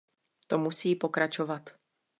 To 0.47 0.57
musí 0.57 0.95
pokračovat. 0.95 1.75